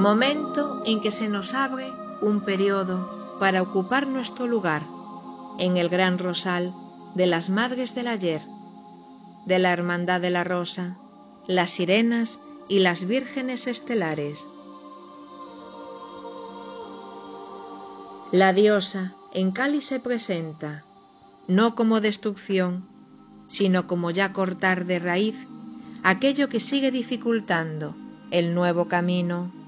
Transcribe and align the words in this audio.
momento 0.00 0.82
en 0.86 1.00
que 1.00 1.10
se 1.10 1.28
nos 1.28 1.52
abre 1.52 1.92
un 2.22 2.40
periodo 2.40 3.36
para 3.38 3.60
ocupar 3.60 4.06
nuestro 4.06 4.46
lugar 4.46 4.82
en 5.58 5.76
el 5.76 5.90
gran 5.90 6.18
rosal 6.18 6.74
de 7.14 7.26
las 7.26 7.50
Madres 7.50 7.94
del 7.94 8.08
Ayer, 8.08 8.42
de 9.44 9.58
la 9.58 9.72
Hermandad 9.72 10.20
de 10.22 10.30
la 10.30 10.42
Rosa, 10.42 10.96
las 11.46 11.72
Sirenas 11.72 12.40
y 12.68 12.78
las 12.78 13.04
Vírgenes 13.06 13.66
Estelares. 13.66 14.48
La 18.32 18.54
diosa 18.54 19.14
en 19.34 19.50
Cali 19.50 19.82
se 19.82 20.00
presenta, 20.00 20.82
no 21.46 21.74
como 21.74 22.00
destrucción, 22.00 22.86
sino 23.48 23.86
como 23.86 24.10
ya 24.10 24.32
cortar 24.32 24.86
de 24.86 24.98
raíz 24.98 25.36
aquello 26.02 26.48
que 26.48 26.60
sigue 26.60 26.90
dificultando 26.90 27.94
el 28.30 28.54
nuevo 28.54 28.86
camino. 28.86 29.59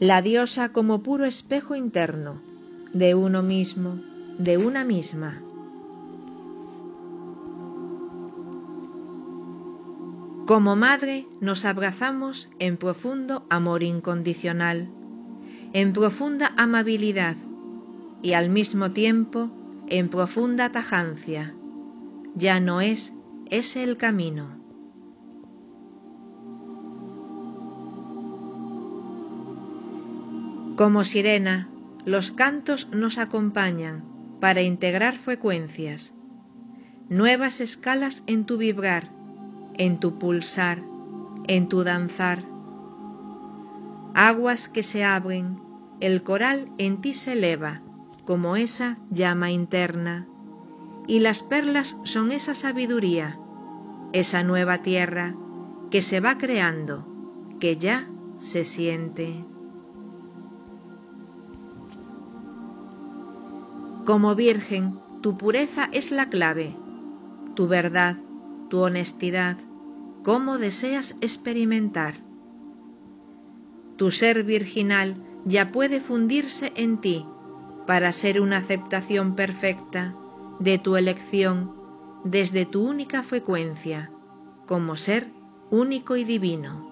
La 0.00 0.22
diosa 0.22 0.68
como 0.68 1.02
puro 1.02 1.24
espejo 1.24 1.74
interno 1.74 2.40
de 2.92 3.16
uno 3.16 3.42
mismo, 3.42 3.98
de 4.38 4.56
una 4.56 4.84
misma. 4.84 5.42
Como 10.46 10.76
madre 10.76 11.26
nos 11.40 11.64
abrazamos 11.64 12.48
en 12.60 12.76
profundo 12.76 13.44
amor 13.50 13.82
incondicional, 13.82 14.88
en 15.72 15.92
profunda 15.92 16.52
amabilidad 16.56 17.36
y 18.22 18.34
al 18.34 18.50
mismo 18.50 18.92
tiempo 18.92 19.50
en 19.88 20.10
profunda 20.10 20.70
tajancia. 20.70 21.52
Ya 22.36 22.60
no 22.60 22.80
es 22.80 23.12
ese 23.50 23.82
el 23.82 23.96
camino. 23.96 24.57
Como 30.78 31.02
sirena, 31.04 31.66
los 32.04 32.30
cantos 32.30 32.86
nos 32.92 33.18
acompañan 33.18 34.04
para 34.38 34.62
integrar 34.62 35.16
frecuencias, 35.16 36.14
nuevas 37.08 37.60
escalas 37.60 38.22
en 38.28 38.44
tu 38.44 38.58
vibrar, 38.58 39.10
en 39.76 39.98
tu 39.98 40.20
pulsar, 40.20 40.80
en 41.48 41.68
tu 41.68 41.82
danzar. 41.82 42.44
Aguas 44.14 44.68
que 44.68 44.84
se 44.84 45.02
abren, 45.02 45.58
el 45.98 46.22
coral 46.22 46.70
en 46.78 47.00
ti 47.00 47.14
se 47.14 47.32
eleva 47.32 47.82
como 48.24 48.54
esa 48.54 48.98
llama 49.10 49.50
interna, 49.50 50.28
y 51.08 51.18
las 51.18 51.42
perlas 51.42 51.96
son 52.04 52.30
esa 52.30 52.54
sabiduría, 52.54 53.36
esa 54.12 54.44
nueva 54.44 54.78
tierra 54.78 55.34
que 55.90 56.02
se 56.02 56.20
va 56.20 56.38
creando, 56.38 57.04
que 57.58 57.78
ya 57.78 58.08
se 58.38 58.64
siente. 58.64 59.44
Como 64.08 64.34
virgen, 64.34 64.98
tu 65.20 65.36
pureza 65.36 65.90
es 65.92 66.10
la 66.10 66.30
clave, 66.30 66.74
tu 67.54 67.68
verdad, 67.68 68.16
tu 68.70 68.78
honestidad, 68.78 69.58
cómo 70.24 70.56
deseas 70.56 71.14
experimentar. 71.20 72.14
Tu 73.98 74.10
ser 74.10 74.44
virginal 74.44 75.14
ya 75.44 75.72
puede 75.72 76.00
fundirse 76.00 76.72
en 76.74 77.02
ti 77.02 77.26
para 77.86 78.14
ser 78.14 78.40
una 78.40 78.56
aceptación 78.56 79.34
perfecta 79.34 80.14
de 80.58 80.78
tu 80.78 80.96
elección 80.96 81.74
desde 82.24 82.64
tu 82.64 82.88
única 82.88 83.22
frecuencia, 83.22 84.10
como 84.66 84.96
ser 84.96 85.28
único 85.70 86.16
y 86.16 86.24
divino. 86.24 86.88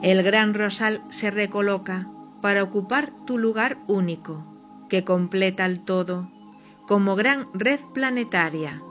El 0.00 0.22
gran 0.22 0.54
rosal 0.54 1.02
se 1.08 1.32
recoloca 1.32 2.13
para 2.44 2.62
ocupar 2.62 3.10
tu 3.24 3.38
lugar 3.38 3.78
único, 3.86 4.44
que 4.90 5.02
completa 5.02 5.64
el 5.64 5.80
todo, 5.80 6.28
como 6.86 7.16
gran 7.16 7.46
red 7.54 7.80
planetaria. 7.94 8.82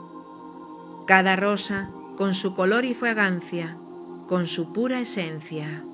Cada 1.05 1.35
rosa 1.35 1.91
con 2.17 2.33
su 2.33 2.55
color 2.55 2.83
y 2.83 2.95
fragancia, 2.95 3.77
con 4.27 4.47
su 4.47 4.73
pura 4.73 5.01
esencia. 5.01 5.85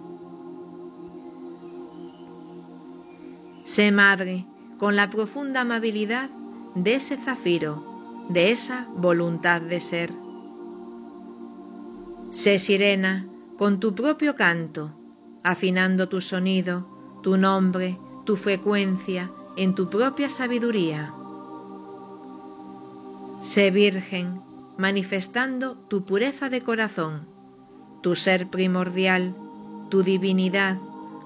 Sé 3.65 3.91
madre 3.91 4.45
con 4.77 4.95
la 4.95 5.09
profunda 5.09 5.59
amabilidad 5.59 6.29
de 6.75 6.95
ese 6.95 7.17
zafiro, 7.17 7.83
de 8.29 8.53
esa 8.53 8.87
voluntad 8.95 9.59
de 9.59 9.81
ser. 9.81 10.13
Sé 12.31 12.57
sirena 12.59 13.27
con 13.57 13.81
tu 13.81 13.93
propio 13.93 14.35
canto, 14.35 14.93
afinando 15.43 16.07
tu 16.07 16.21
sonido, 16.21 16.98
tu 17.21 17.37
nombre, 17.37 17.97
tu 18.25 18.35
frecuencia 18.35 19.29
en 19.55 19.75
tu 19.75 19.89
propia 19.89 20.29
sabiduría. 20.29 21.13
Sé 23.41 23.71
virgen, 23.71 24.41
manifestando 24.77 25.75
tu 25.75 26.03
pureza 26.03 26.49
de 26.49 26.61
corazón, 26.61 27.27
tu 28.01 28.15
ser 28.15 28.47
primordial, 28.47 29.35
tu 29.89 30.03
divinidad, 30.03 30.77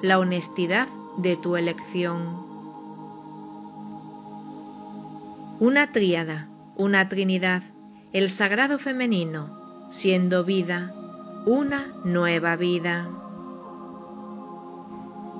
la 0.02 0.20
honestidad 0.20 0.88
de 1.18 1.36
tu 1.36 1.56
elección. 1.56 2.44
Una 5.60 5.92
tríada, 5.92 6.48
una 6.75 7.10
trinidad, 7.10 7.64
el 8.12 8.30
sagrado 8.30 8.80
femenino, 8.80 9.88
siendo 9.92 10.44
vida, 10.44 10.94
una 11.46 11.88
nueva 12.04 12.56
vida. 12.56 13.08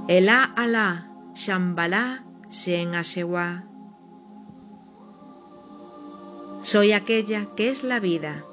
Elá 0.08 0.44
Alá, 0.44 1.08
Shambhala, 1.34 2.26
Shen 2.50 2.94
Ashewa. 2.94 3.64
Soy 6.62 6.92
aquella 6.92 7.48
que 7.56 7.70
es 7.70 7.84
la 7.84 8.02
vida 8.02 8.44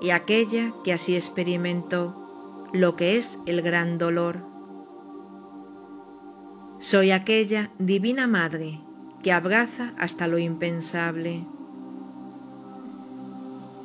y 0.00 0.10
aquella 0.10 0.72
que 0.82 0.92
así 0.92 1.14
experimentó 1.14 2.68
lo 2.72 2.96
que 2.96 3.16
es 3.16 3.38
el 3.46 3.62
gran 3.62 3.98
dolor. 3.98 4.40
Soy 6.80 7.12
aquella 7.12 7.70
divina 7.78 8.26
madre 8.26 8.80
que 9.22 9.32
abraza 9.32 9.94
hasta 9.98 10.26
lo 10.26 10.38
impensable. 10.38 11.44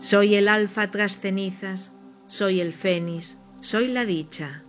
Soy 0.02 0.34
el 0.34 0.48
alfa 0.48 0.90
tras 0.90 1.16
cenizas, 1.18 1.92
soy 2.28 2.60
el 2.60 2.74
fénix, 2.74 3.38
soy 3.62 3.88
la 3.88 4.04
dicha. 4.04 4.64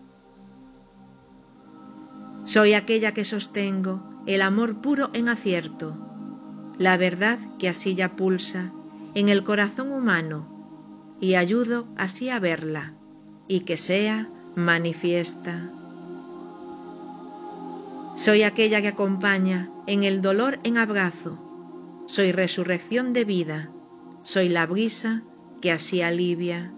Soy 2.45 2.75
aquella 2.75 3.13
que 3.13 3.25
sostengo 3.25 4.03
el 4.27 4.43
amor 4.43 4.77
puro 4.77 5.11
en 5.15 5.29
acierto, 5.29 5.97
la 6.79 6.97
verdad 6.97 7.39
que 7.59 7.69
así 7.69 7.95
ya 7.95 8.17
pulsa 8.17 8.71
en 9.15 9.29
el 9.29 9.45
corazón 9.45 9.93
humano 9.93 10.47
y 11.21 11.37
ayudo 11.37 11.87
así 11.97 12.29
a 12.29 12.39
verla 12.39 12.93
y 13.49 13.61
que 13.61 13.77
sea 13.77 14.29
manifiesta. 14.57 15.71
Soy 18.15 18.43
aquella 18.43 18.83
que 18.83 18.89
acompaña 18.89 19.71
en 19.87 20.05
el 20.05 20.21
dolor 20.21 20.59
en 20.65 20.79
abrazo, 20.79 21.39
soy 22.07 22.33
resurrección 22.33 23.13
de 23.13 23.25
vida, 23.25 23.71
soy 24.23 24.49
la 24.49 24.67
brisa 24.67 25.23
que 25.61 25.73
así 25.73 26.03
alivia 26.03 26.73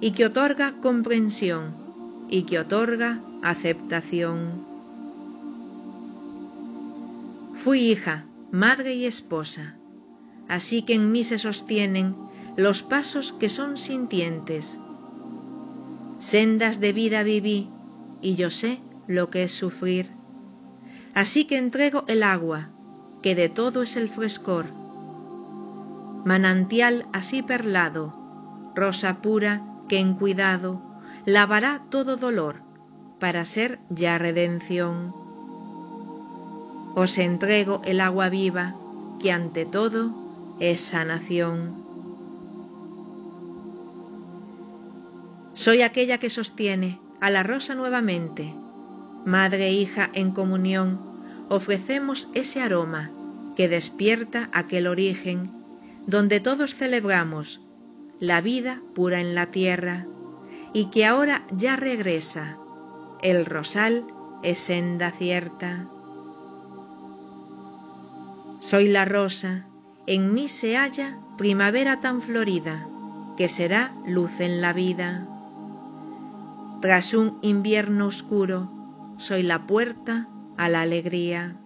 y 0.00 0.10
que 0.10 0.26
otorga 0.26 0.74
comprensión 0.80 1.74
y 2.28 2.42
que 2.42 2.58
otorga 2.58 3.20
aceptación. 3.42 4.65
Fui 7.66 7.90
hija, 7.90 8.26
madre 8.52 8.94
y 8.94 9.06
esposa, 9.06 9.74
así 10.46 10.82
que 10.82 10.94
en 10.94 11.10
mí 11.10 11.24
se 11.24 11.40
sostienen 11.40 12.14
los 12.56 12.84
pasos 12.84 13.32
que 13.32 13.48
son 13.48 13.76
sintientes. 13.76 14.78
Sendas 16.20 16.78
de 16.78 16.92
vida 16.92 17.24
viví 17.24 17.68
y 18.22 18.36
yo 18.36 18.52
sé 18.52 18.78
lo 19.08 19.30
que 19.30 19.42
es 19.42 19.52
sufrir. 19.52 20.12
Así 21.12 21.44
que 21.44 21.58
entrego 21.58 22.04
el 22.06 22.22
agua, 22.22 22.68
que 23.20 23.34
de 23.34 23.48
todo 23.48 23.82
es 23.82 23.96
el 23.96 24.10
frescor. 24.10 24.66
Manantial 26.24 27.08
así 27.12 27.42
perlado, 27.42 28.14
rosa 28.76 29.20
pura 29.22 29.66
que 29.88 29.98
en 29.98 30.14
cuidado 30.14 30.80
lavará 31.24 31.82
todo 31.90 32.16
dolor 32.16 32.62
para 33.18 33.44
ser 33.44 33.80
ya 33.90 34.18
redención 34.18 35.25
os 36.96 37.18
entrego 37.18 37.82
el 37.84 38.00
agua 38.00 38.30
viva, 38.30 38.74
que 39.20 39.30
ante 39.30 39.66
todo 39.66 40.14
es 40.58 40.80
sanación. 40.80 41.84
Soy 45.52 45.82
aquella 45.82 46.16
que 46.16 46.30
sostiene 46.30 46.98
a 47.20 47.28
la 47.28 47.42
rosa 47.42 47.74
nuevamente. 47.74 48.54
Madre 49.26 49.68
e 49.68 49.72
hija 49.74 50.08
en 50.14 50.30
comunión, 50.30 50.98
ofrecemos 51.50 52.28
ese 52.32 52.62
aroma 52.62 53.10
que 53.56 53.68
despierta 53.68 54.48
aquel 54.52 54.86
origen 54.86 55.50
donde 56.06 56.40
todos 56.40 56.74
celebramos 56.74 57.60
la 58.20 58.40
vida 58.40 58.80
pura 58.94 59.20
en 59.20 59.34
la 59.34 59.46
tierra, 59.50 60.06
y 60.72 60.86
que 60.86 61.04
ahora 61.04 61.44
ya 61.50 61.76
regresa. 61.76 62.56
El 63.22 63.44
rosal 63.44 64.04
es 64.42 64.58
senda 64.58 65.10
cierta. 65.10 65.88
Soy 68.58 68.88
la 68.88 69.04
rosa, 69.04 69.66
en 70.06 70.32
mí 70.32 70.48
se 70.48 70.76
halla 70.76 71.18
primavera 71.36 72.00
tan 72.00 72.22
florida, 72.22 72.88
que 73.36 73.48
será 73.48 73.94
luz 74.06 74.40
en 74.40 74.62
la 74.62 74.72
vida. 74.72 75.26
Tras 76.80 77.12
un 77.12 77.38
invierno 77.42 78.06
oscuro, 78.06 78.70
soy 79.18 79.42
la 79.42 79.66
puerta 79.66 80.28
a 80.56 80.68
la 80.70 80.80
alegría. 80.80 81.56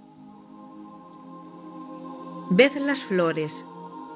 Ved 2.51 2.77
las 2.79 3.05
flores, 3.05 3.65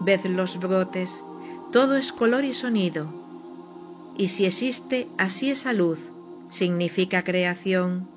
ved 0.00 0.24
los 0.26 0.58
brotes, 0.58 1.22
todo 1.70 1.96
es 1.96 2.12
color 2.12 2.44
y 2.44 2.54
sonido. 2.54 3.06
Y 4.16 4.28
si 4.28 4.46
existe 4.46 5.08
así 5.16 5.50
esa 5.50 5.72
luz, 5.72 6.00
significa 6.48 7.22
creación, 7.22 8.08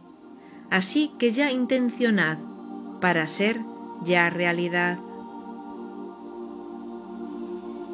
así 0.72 1.12
que 1.20 1.32
ya 1.32 1.52
intencionad 1.52 2.38
para 3.00 3.28
ser 3.28 3.60
ya 4.04 4.30
realidad. 4.30 5.00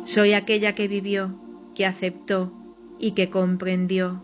Soy 0.06 0.34
aquella 0.34 0.76
que 0.76 0.88
vivió, 0.88 1.32
que 1.76 1.86
aceptó 1.86 2.52
y 3.00 3.12
que 3.12 3.30
comprendió. 3.30 4.24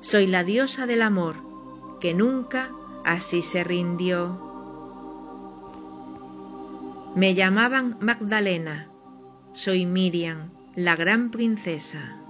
Soy 0.00 0.26
la 0.26 0.44
diosa 0.44 0.86
del 0.86 1.02
amor, 1.02 1.36
que 2.00 2.14
nunca 2.14 2.70
así 3.04 3.42
se 3.42 3.64
rindió. 3.64 4.40
Me 7.14 7.34
llamaban 7.34 7.96
Magdalena, 8.00 8.88
soy 9.52 9.86
Miriam, 9.86 10.50
la 10.74 10.96
gran 10.96 11.30
princesa. 11.30 12.23